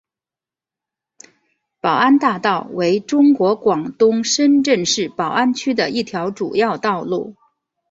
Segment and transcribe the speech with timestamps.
[1.79, 7.35] 宝安大道为中国广东深圳市宝安区的一条主要道路。